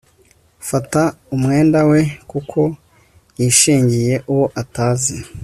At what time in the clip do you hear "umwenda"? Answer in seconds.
1.35-1.79